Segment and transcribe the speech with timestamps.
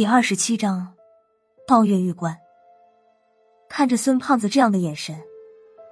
[0.00, 0.94] 第二十七章，
[1.68, 2.34] 抱月玉关。
[3.68, 5.14] 看着孙胖子这样的眼神，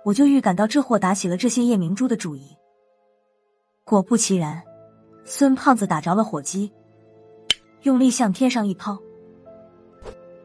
[0.03, 2.57] 我就预感到这货打起了这些夜明珠的主意。
[3.85, 4.63] 果不其然，
[5.27, 6.73] 孙胖子打着了火机，
[7.83, 8.99] 用力向天上一抛，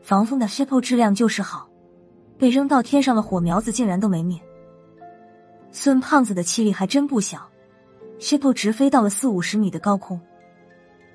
[0.01, 1.69] 防风的 s h i p o 质量就是好，
[2.37, 4.37] 被扔到天上的火苗子竟然都没灭。
[5.71, 7.49] 孙胖子的气力还真不小
[8.19, 10.19] s h i p o 直飞到了四五十米的高空，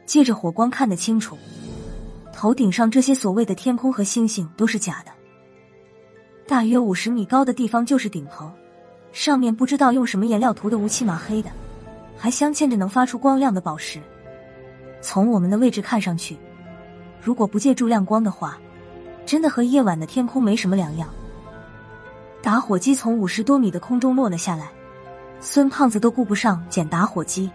[0.06, 1.36] 借着火光看得清楚。
[2.40, 5.10] 头顶上这些所谓的天空和星星都是假的，
[6.46, 8.48] 大约五十米高的地方就是顶棚，
[9.10, 11.50] 上面不知道用什么颜料涂的乌漆麻黑的，
[12.16, 14.00] 还镶嵌着能发出光亮的宝石。
[15.00, 16.38] 从我们的位置看上去，
[17.20, 18.56] 如果不借助亮光的话，
[19.26, 21.08] 真的和夜晚的天空没什么两样。
[22.40, 24.68] 打火机从五十多米的空中落了下来，
[25.40, 27.50] 孙胖子都顾不上捡打火机，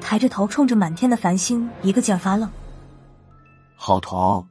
[0.00, 2.50] 抬着头冲着满天的繁星一个劲儿发愣。
[3.80, 4.44] 好头，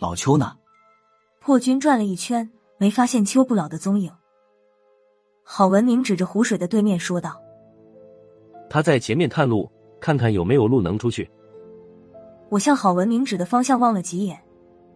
[0.00, 0.56] 老邱呢？
[1.38, 4.12] 破军转了一圈，没发现邱不老的踪影。
[5.44, 7.40] 郝文明指着湖水的对面说道
[8.68, 11.30] ：“他在前面探路，看看有没有路能出去。”
[12.50, 14.36] 我向郝文明指的方向望了几眼，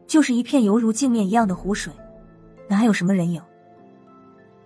[0.05, 1.93] 就是一片犹如镜面一样的湖水，
[2.67, 3.41] 哪有什么人影？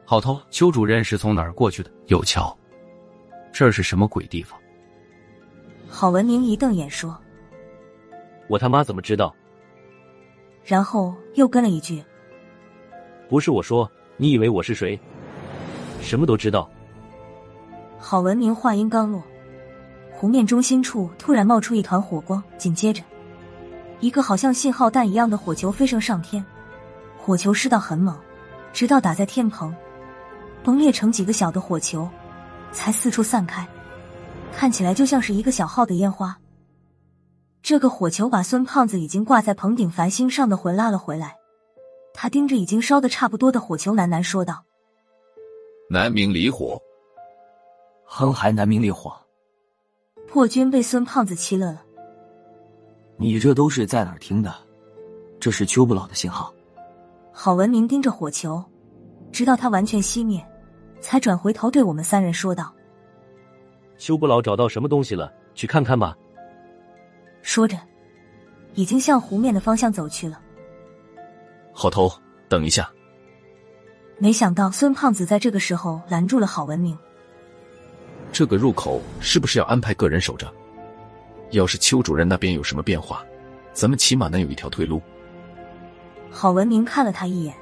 [0.07, 1.91] 郝头，邱主任是从哪儿过去的？
[2.07, 2.57] 有桥，
[3.53, 4.59] 这是什么鬼地方？
[5.91, 7.15] 郝文明一瞪眼说。
[8.49, 9.35] 我他妈怎么知道？
[10.65, 12.03] 然后又跟了一句
[13.29, 14.99] ：“不是我说，你以为我是谁？
[16.01, 16.71] 什么都知道。”
[17.99, 19.23] 郝文明话音刚落，
[20.13, 23.03] 湖面中心处突然冒出一团火光，紧接着，
[24.01, 26.45] 一个好像信号弹一样的火球飞升上天，
[27.19, 28.19] 火球势道很猛，
[28.73, 29.75] 直到打在天棚，
[30.63, 32.09] 崩裂成几个小的火球，
[32.73, 33.67] 才四处散开，
[34.53, 36.37] 看起来就像是一个小号的烟花。
[37.65, 41.39] 这个火球把孙胖子已经挂在棚顶繁星上的魂拉了回来，
[42.13, 44.63] 他盯着已经烧的差不多的火球，喃喃说道
[45.89, 46.79] ：“南明离火，
[48.05, 49.17] 哼，还南明离火。”
[50.29, 51.83] 破军被孙胖子气乐了
[53.17, 54.55] ：“你这都是在哪儿听的？
[55.41, 56.53] 这是秋不老的信号。”
[57.33, 58.63] 郝文明盯着火球，
[59.33, 60.47] 直到它完全熄灭，
[61.01, 62.75] 才转回头对我们三人说道
[63.97, 65.33] ：“秋不老找到什么东西了？
[65.55, 66.15] 去看看吧。”
[67.45, 67.79] 说着，
[68.73, 70.41] 已经向湖面的方向走去了。
[71.75, 72.11] 好头，
[72.49, 72.91] 等一下！
[74.19, 76.97] 没想到孙胖子在这个时候拦住了郝文明。
[78.33, 80.51] 这个入口是不是要安排个人守着？
[81.51, 83.23] 要是邱主任那边有什么变化，
[83.75, 85.03] 咱们起码能有一条退路。
[86.31, 87.55] 郝文明看了他一眼，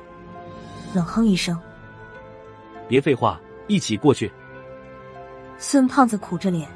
[0.95, 1.61] 冷哼一声
[2.87, 4.31] ：“别废话，一起过去。”
[5.59, 6.69] 孙胖子苦着脸，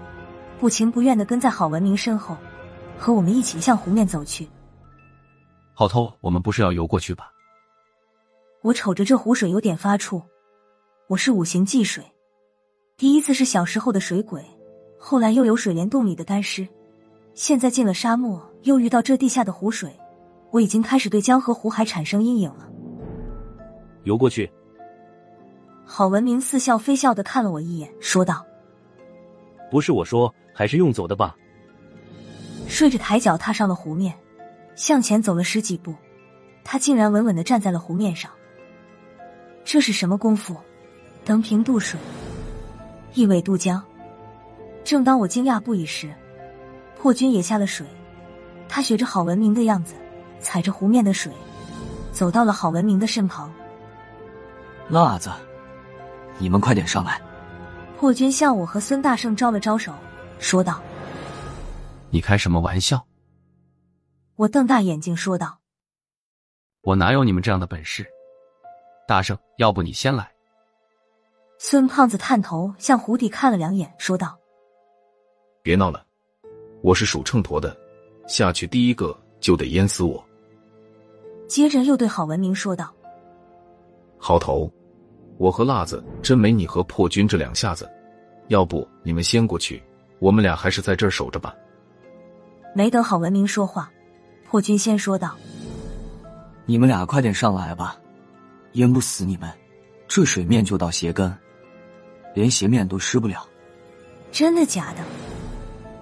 [0.59, 2.37] 不情不愿的跟在郝文明身后。
[2.99, 4.49] 和我们一起向湖面走去。
[5.75, 7.33] 好偷，我们不是要游过去吧？
[8.63, 10.23] 我瞅着这湖水有点发怵。
[11.09, 12.05] 我是五行忌水，
[12.97, 14.45] 第一次是小时候的水鬼，
[14.99, 16.67] 后来又有水帘洞里的干尸，
[17.33, 19.97] 现在进了沙漠，又遇到这地下的湖水，
[20.51, 22.69] 我已经开始对江河湖海产生阴影了。
[24.03, 24.51] 游过去。
[25.85, 28.45] 郝文明似笑非笑的看了我一眼，说道
[29.71, 31.37] ：“不是我说，还是用走的吧。”
[32.77, 34.13] 顺着抬脚踏上了湖面，
[34.75, 35.95] 向前走了十几步，
[36.63, 38.31] 他竟然稳稳的站在了湖面上。
[39.65, 40.55] 这是什么功夫？
[41.25, 41.99] 登平渡水，
[43.15, 43.83] 一苇渡江。
[44.85, 46.13] 正当我惊讶不已时，
[47.01, 47.87] 破军也下了水。
[48.69, 49.95] 他学着郝文明的样子，
[50.39, 51.33] 踩着湖面的水，
[52.13, 53.51] 走到了郝文明的身旁。
[54.91, 55.31] 辣子，
[56.37, 57.19] 你们快点上来！
[57.99, 59.95] 破军向我和孙大圣招了招手，
[60.39, 60.79] 说道。
[62.17, 63.07] 你开什么玩笑？
[64.37, 65.59] 我瞪大眼睛说道
[66.81, 68.07] ：“我哪有你们这样的本事？”
[69.07, 70.33] 大圣，要不你先来。
[71.59, 74.35] 孙胖子探头向湖底看了两眼，说道
[75.63, 76.07] ：“别闹了，
[76.81, 77.77] 我是属秤砣的，
[78.27, 80.25] 下去第一个就得淹死我。”
[81.47, 82.95] 接着又对郝文明说道
[84.17, 84.73] ：“好头，
[85.37, 87.87] 我和辣子真没你和破军这两下子，
[88.49, 89.83] 要不你们先过去，
[90.19, 91.55] 我们俩还是在这儿守着吧。”
[92.77, 93.91] 没等郝文明说话，
[94.45, 95.35] 破军先说道
[96.67, 97.97] ：“你们俩快点上来吧，
[98.73, 99.51] 淹不死你们。
[100.07, 101.35] 这水面就到鞋跟，
[102.35, 103.49] 连鞋面都湿不了。”
[104.31, 105.01] 真的假的？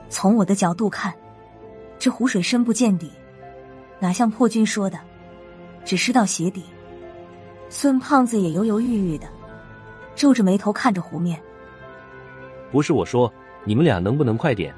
[0.09, 1.15] 从我的角度看，
[1.97, 3.09] 这湖水深不见底，
[4.00, 4.99] 哪像破军说的，
[5.85, 6.65] 只湿到鞋底。
[7.69, 9.29] 孙胖子也犹犹豫豫的，
[10.17, 11.41] 皱着眉头看着湖面。
[12.73, 13.32] 不是我说，
[13.62, 14.75] 你们俩能不能快点？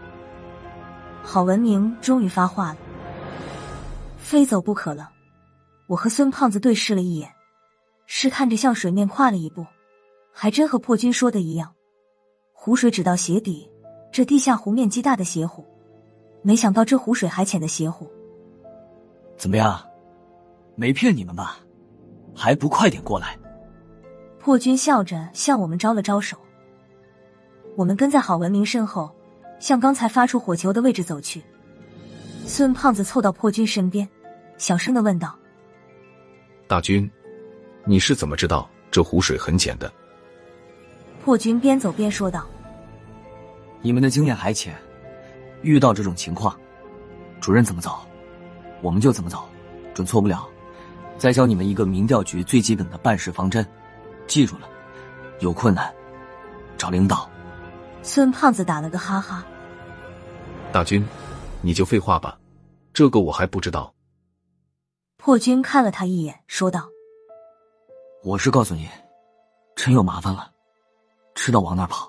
[1.29, 2.77] 郝文明终于发话了
[4.17, 5.11] ：“非走不可了。
[5.89, 7.29] 我和孙胖子对视了一眼，
[8.07, 9.67] 试探着向水面跨了一步，
[10.33, 11.75] 还真和破军说的一样，
[12.53, 13.69] 湖水只到鞋底。
[14.13, 15.67] 这地下湖面积大的邪乎，
[16.43, 18.09] 没想到这湖水还浅的邪乎。
[19.37, 19.85] 怎么样？
[20.77, 21.59] 没骗你们吧？
[22.35, 23.37] 还不快点过来！
[24.39, 26.39] 破军笑着向我们招了招手，
[27.75, 29.15] 我们跟在郝文明身后，
[29.59, 31.43] 向刚才发出火球的位置走去。
[32.47, 34.09] 孙胖子凑到破军身边，
[34.57, 35.37] 小声的问道
[36.69, 37.11] ：“大军，
[37.85, 39.93] 你是怎么知道这湖水很浅的？”
[41.25, 42.47] 破军边走边说道。
[43.83, 44.75] 你们的经验还浅，
[45.63, 46.57] 遇到这种情况，
[47.41, 47.99] 主任怎么走，
[48.81, 49.49] 我们就怎么走，
[49.93, 50.49] 准错不了。
[51.19, 53.67] 再教你们一个民调局最基本的办事方针，
[54.27, 54.69] 记住了，
[55.41, 55.93] 有困难
[56.77, 57.29] 找领导。
[58.07, 59.45] 孙胖子打了个哈哈。
[60.73, 61.05] 大军，
[61.61, 62.39] 你就废话吧，
[62.95, 63.93] 这个我还不知道。
[65.17, 66.89] 破军看了他一眼，说道
[68.23, 68.89] ：“我是告诉你，
[69.75, 70.53] 真有麻烦了，
[71.35, 72.09] 知道往哪跑。”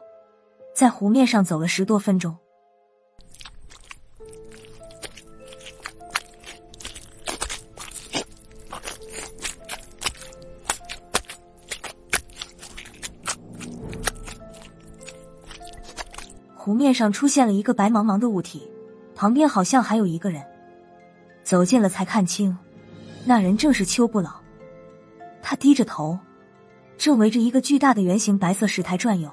[0.76, 2.38] 在湖面上走了十多分钟，
[16.68, 18.69] 湖面上出现了一个白茫茫的物体，
[19.16, 20.44] 旁边好像还有一个人。
[21.42, 22.58] 走近了才看清，
[23.24, 24.31] 那人正是邱不老。
[25.42, 26.19] 他低着头，
[26.98, 29.31] 正围着一个巨大的圆形白色石台转悠。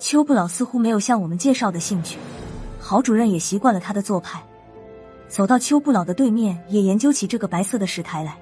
[0.00, 2.18] 邱不老似乎没有向我们介绍的兴趣，
[2.80, 4.42] 郝主任也习惯了他的做派，
[5.28, 8.36] 走到邱不老的对面，也研究起这个白色的石台来。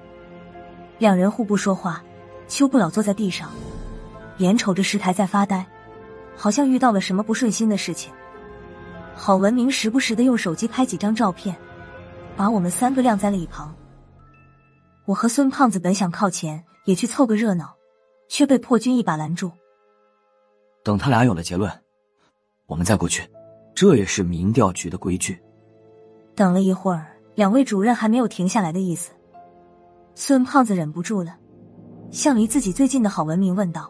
[0.97, 2.03] 两人互不说话，
[2.47, 3.51] 邱不老坐在地上，
[4.37, 5.63] 眼瞅着石台在发呆，
[6.35, 8.11] 好像遇到了什么不顺心的事情。
[9.15, 11.55] 郝文明时不时的用手机拍几张照片，
[12.35, 13.75] 把我们三个晾在了一旁。
[15.05, 17.75] 我和孙胖子本想靠前，也去凑个热闹，
[18.27, 19.51] 却被破军一把拦住。
[20.83, 21.71] 等他俩有了结论，
[22.65, 23.29] 我们再过去。
[23.73, 25.39] 这也是民调局的规矩。
[26.35, 29.11] 等了一会儿，两位主任还没有停下来的意思。
[30.13, 31.37] 孙胖子忍不住了，
[32.11, 33.89] 向离自己最近的郝文明问道：“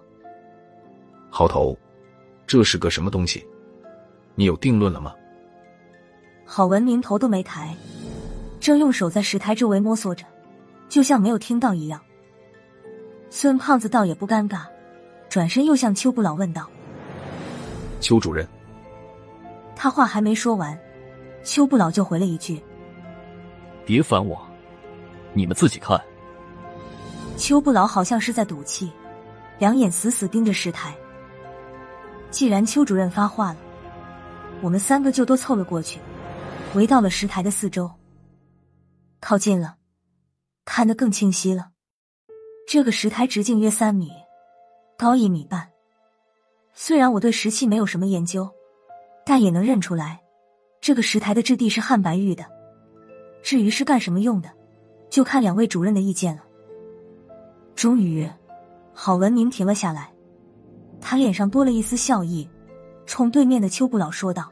[1.31, 1.77] 郝头，
[2.51, 3.47] 这是个什么东西？
[4.35, 5.15] 你有定论了吗？”
[6.45, 7.73] 郝文明头都没抬，
[8.59, 10.25] 正用手在石台周围摸索着，
[10.89, 12.01] 就像没有听到一样。
[13.29, 14.63] 孙胖子倒也不尴尬，
[15.29, 16.69] 转身又向邱不老问道。
[18.01, 18.45] 邱主任，
[19.73, 20.77] 他话还没说完，
[21.45, 22.61] 邱不老就回了一句
[23.87, 24.37] ：“别烦我，
[25.31, 25.97] 你们自己看。”
[27.39, 28.91] 邱不老好像是在赌气，
[29.57, 30.93] 两眼死死盯着石台。
[32.31, 33.57] 既然邱主任发话了，
[34.61, 35.99] 我们三个就都凑了过去，
[36.73, 37.91] 围到了石台的四周。
[39.19, 39.75] 靠近了，
[40.65, 41.71] 看得更清晰了。
[42.67, 44.09] 这个石台直径约三米，
[44.97, 45.67] 高一米半。
[46.73, 48.49] 虽然我对石器没有什么研究，
[49.25, 50.21] 但也能认出来，
[50.79, 52.45] 这个石台的质地是汉白玉的。
[53.43, 54.49] 至于是干什么用的，
[55.09, 56.43] 就看两位主任的意见了。
[57.75, 58.29] 终于，
[58.93, 60.13] 郝文明停了下来，
[61.01, 62.47] 他脸上多了一丝笑意，
[63.05, 64.49] 冲对面的邱不老说道：“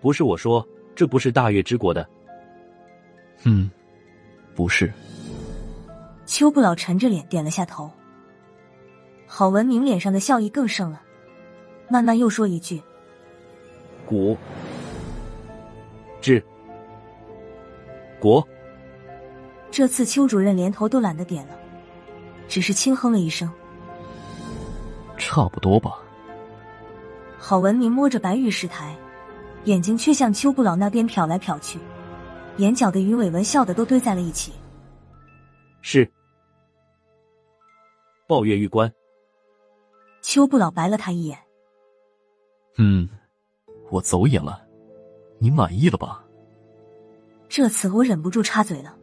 [0.00, 2.08] 不是我说，这不是大月之国的。
[3.44, 3.70] ”“嗯，
[4.54, 4.90] 不是。”
[6.26, 7.90] 邱不老沉着脸点了下头。
[9.26, 11.02] 郝文明脸上的笑意更盛了，
[11.88, 12.82] 慢慢又说一句
[14.06, 14.36] ：“古
[16.20, 16.42] 治
[18.18, 18.46] 国。”
[19.70, 21.56] 这次邱主任连头都懒得点了，
[22.48, 23.48] 只是轻哼了一声
[25.20, 25.98] ：“差不多吧。”
[27.38, 28.96] 郝文明摸着白玉石台，
[29.64, 31.78] 眼睛却向邱不老那边瞟来瞟去，
[32.56, 34.52] 眼角的鱼尾纹笑的都堆在了一起。
[35.82, 36.10] 是
[38.26, 38.92] 抱月玉关。
[40.22, 41.38] 邱不老白了他一眼。
[42.76, 43.08] 嗯，
[43.90, 44.62] 我走眼了，
[45.38, 46.22] 你满意了吧？
[47.48, 48.94] 这次我忍不住插嘴了。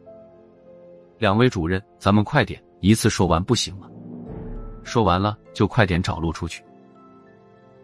[1.18, 3.90] 两位主任，咱们快点，一次说完不行吗？
[4.88, 6.64] 说完了就快点找路出去。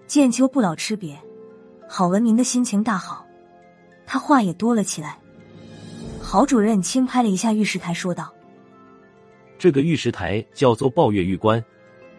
[0.07, 1.15] 见秋不老吃瘪，
[1.87, 3.27] 郝文明的心情大好，
[4.07, 5.19] 他话也多了起来。
[6.23, 8.33] 郝主任轻拍了一下玉石台，说道
[9.59, 11.63] ：“这个玉石台叫做抱月玉棺。”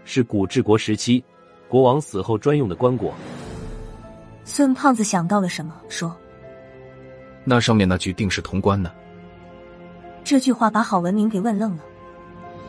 [0.08, 1.24] 是古治国时期
[1.68, 3.12] 国王死后专用的棺椁。
[4.44, 6.16] 孙胖子想到了什么，说
[7.44, 8.92] ：“那上面那句定是潼关呢？”
[10.24, 11.84] 这句话把郝文明给问愣了。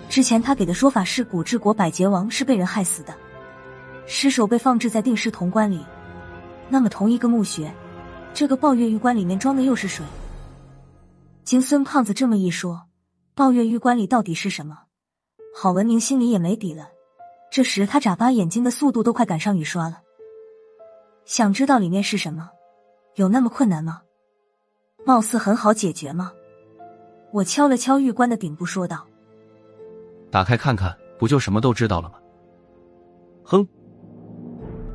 [0.08, 3.14] 之前他给的说法是古治国百劫王是被人害死的，
[4.06, 5.84] 尸首被放置在定尸潼关里。
[6.68, 7.72] 那么同一个墓穴，
[8.32, 10.04] 这个抱月玉棺里面装的又是谁？
[11.44, 12.86] 经孙胖子这么一说，
[13.34, 14.84] 抱月玉棺里到底是什么？
[15.54, 16.88] 郝文明心里也没底了。
[17.50, 20.00] 这时他眨巴眼睛的速度都快赶上雨刷了。
[21.25, 22.50] 想知道里面是什么？
[23.14, 24.02] 有那么困难吗？
[25.04, 26.32] 貌似很好解决吗？
[27.32, 29.06] 我敲了敲玉棺的顶部，说道
[30.37, 32.19] ：“打开看看，不就什么都知道了吗？”
[33.43, 33.66] 哼！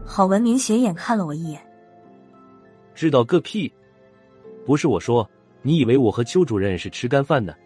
[0.05, 1.59] 郝文明斜眼看了我一眼，
[2.93, 3.73] 知道个屁！
[4.67, 5.27] 不是我说，
[5.63, 7.57] 你以为我和邱主任是吃干饭的？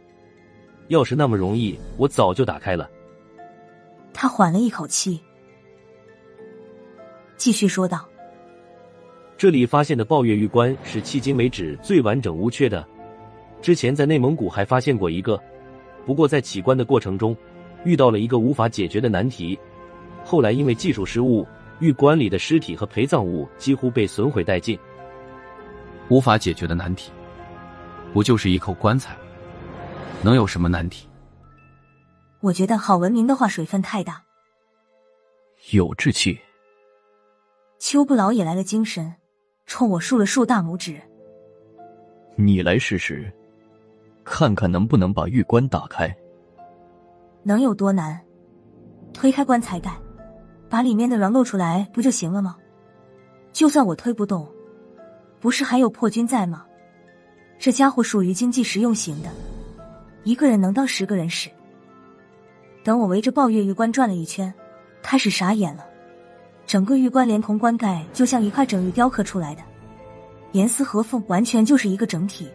[0.87, 2.89] 要是那么容易，我早就打开了。
[4.13, 5.19] 他缓了一口气，
[7.35, 8.07] 继续说道
[9.35, 12.87] ：“这里发现的抱月玉棺是迄今为止最完整无缺的。
[13.61, 15.37] 之前在内蒙古还发现过一个，
[16.05, 17.35] 不过在起棺的过程中
[17.85, 19.57] 遇到了一个无法解决的难题。
[20.23, 21.47] 后来因为技术失误，
[21.79, 24.77] 玉棺里的尸体和陪葬物几乎被损毁殆尽。
[26.09, 27.11] 无法解决的难题，
[28.11, 29.15] 不就是一口棺材？
[30.21, 31.07] 能有什么难题？”
[32.41, 34.23] 我觉得郝文明的话水分太大，
[35.71, 36.39] 有志气。
[37.79, 39.15] 秋不老也来了精神，
[39.65, 41.01] 冲我竖了竖大拇指
[42.37, 43.31] ：“你来试试，
[44.23, 46.15] 看看能不能把玉棺打开？
[47.47, 48.19] 能有多难？
[49.13, 49.95] 推开棺材盖，
[50.67, 52.57] 把里面的软露出来不就行了吗？
[53.53, 54.47] 就算我推不动，
[55.39, 56.65] 不是还有破军在吗？
[57.59, 59.29] 这家伙属于经济实用型的，
[60.23, 61.47] 一个人能当十个人使。”
[62.83, 64.51] 等我围着抱月玉棺转了一圈，
[65.03, 65.85] 开始傻眼了。
[66.65, 69.61] 整个玉棺连同棺盖就像一块整玉雕刻出来的，
[70.53, 72.49] 严丝合缝，完全就是一个整体。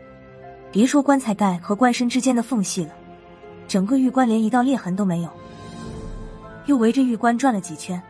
[0.72, 2.92] 别说棺材盖和棺身之间的缝隙了，
[3.70, 5.30] 整个玉棺连一道裂痕都没有。
[6.66, 8.02] 又围着玉棺转了几圈。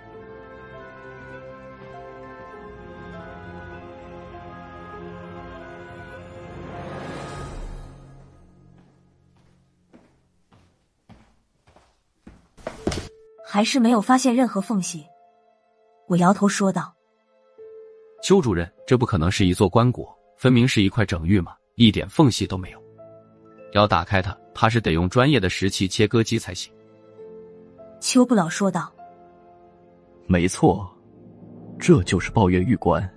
[13.44, 15.04] 还是没有发现任何缝隙，
[16.06, 16.94] 我摇头说道
[18.24, 22.79] ：“邱主任，这不可能是一座棺椁，分明是一块整玉嘛，一点缝隙都没有。
[23.72, 26.72] 要打开它，怕是得用专业的石器切割机才行。”
[28.00, 28.92] 邱不老说道
[30.26, 30.90] ：“没错，
[31.78, 33.08] 这就是抱月玉棺。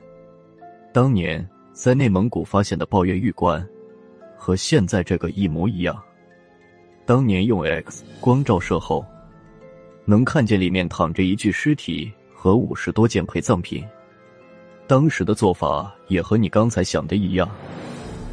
[0.93, 3.65] 当年在内蒙古发现的抱月玉棺，
[4.37, 6.01] 和现在这个一模一样。
[7.05, 9.05] 当年用 X 光照射后。”
[10.05, 13.81] 能看见里面躺着一具尸体和五十多件陪葬品。
[14.85, 17.49] 当时的做法也和你刚才想的一样，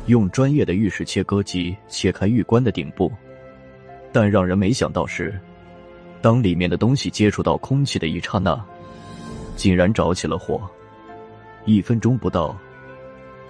[0.07, 3.11] 用专业的玉石切割机切开玉棺的顶部。
[4.12, 5.38] 但让人没想到是，
[6.21, 8.61] 当里面的东西接触到空气的一刹那，
[9.57, 10.61] 竟然着起了火。
[11.64, 12.57] 一分钟不到，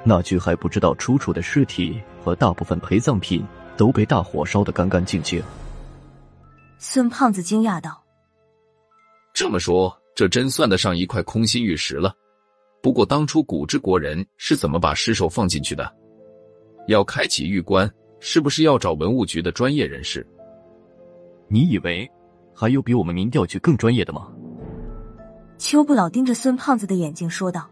[0.05, 3.43] 那具还不知道出处的尸体和大部分陪葬品
[3.77, 5.43] 都被大火烧得干干净净。
[6.79, 8.03] 孙胖子惊讶道。
[9.33, 12.15] 这么说，这真算得上一块空心玉石了。
[12.83, 15.91] 不过当初古之国人是怎么把尸首放进去的？
[16.87, 20.27] 要开启玉棺，是不是要找文物局的专业人士？
[21.49, 22.11] 你以为
[22.55, 24.29] 还有比我们民调局更专业的吗？
[25.59, 27.69] 邱不老盯着孙胖子的眼睛说道：“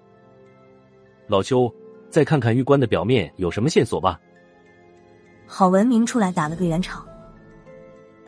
[1.26, 1.72] 老邱，
[2.10, 4.20] 再看看玉棺的表面有什么线索吧。”
[5.46, 7.06] 郝文明出来打了个圆场。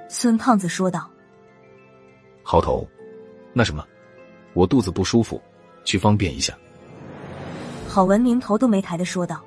[0.08, 1.10] 孙胖子说道
[2.42, 2.88] ：“好头。”
[3.52, 3.84] 那什么，
[4.54, 5.42] 我肚子不舒服，
[5.84, 6.56] 去方便一下。
[7.88, 9.44] 郝文明头都没抬的说道：“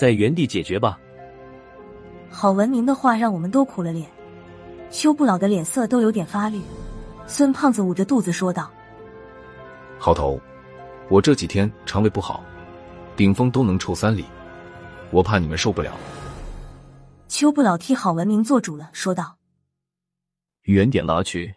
[0.00, 0.98] 在原地解决吧。”
[2.32, 4.08] 郝文明的话让我们都苦了脸，
[4.90, 6.58] 邱不老的脸色都有点发绿。
[7.26, 8.70] 孙胖子捂着肚子说道
[10.00, 10.40] ：“好头，
[11.10, 12.42] 我这几天肠胃不好，
[13.14, 14.24] 顶风都能臭三里，
[15.10, 15.92] 我怕你们受不了。”
[17.28, 19.36] 邱不老替郝文明做主了，说道
[20.64, 21.54] ：“远点拉去。”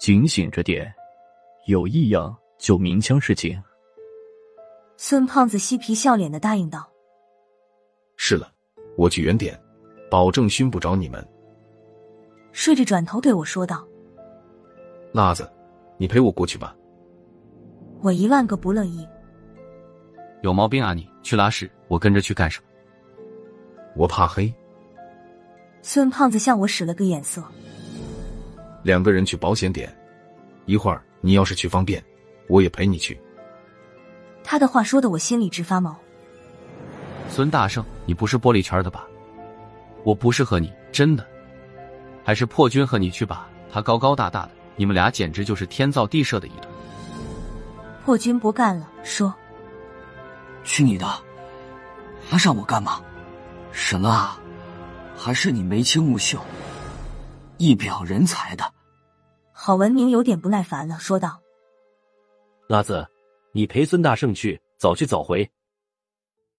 [0.00, 0.92] 警醒着点，
[1.66, 3.62] 有异样就鸣枪示警。
[4.96, 6.90] 孙胖子嬉皮笑脸的答应道
[8.16, 8.50] ：“是了，
[8.96, 9.58] 我去远点，
[10.10, 11.26] 保证熏不着你们。”
[12.52, 13.86] 睡着转头对我说道
[15.12, 15.50] ：“辣子，
[15.98, 16.76] 你陪我过去吧。”
[18.00, 19.06] 我一万个不乐意。
[20.42, 20.92] 有毛病啊！
[20.92, 22.66] 你去拉屎，我跟着去干什么？
[23.96, 24.52] 我怕黑。
[25.80, 27.42] 孙胖子向我使了个眼色。
[28.82, 29.90] 两个人去保险点，
[30.66, 32.04] 一会儿你要是去方便，
[32.46, 33.18] 我也陪你去。
[34.42, 35.98] 他的话说的我心里直发毛。
[37.28, 39.06] 孙大圣，你不是玻璃圈的吧？
[40.04, 41.26] 我不适合你，真的。
[42.24, 46.68] 还是破军和你去吧，他高高大大的，你们俩简直就是天造地设的一对。
[48.04, 49.34] 破军不干了，说
[50.62, 51.06] ：“去你的，
[52.30, 53.00] 拉上我干嘛？
[53.72, 54.30] 沈乐，
[55.16, 56.38] 还是你眉清目秀，
[57.56, 58.64] 一表人才的。
[59.52, 61.40] 郝文明有点不耐烦了，说道
[62.68, 63.06] ：“拉子，
[63.52, 65.50] 你陪孙大圣去，早去早回。”